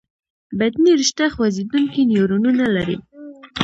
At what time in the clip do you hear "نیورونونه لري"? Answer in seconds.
2.11-2.97